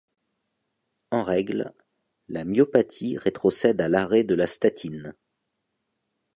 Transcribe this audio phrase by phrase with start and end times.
[1.11, 1.75] En règle,
[2.27, 5.13] la myopathie rétrocède à l'arrêt de la statine.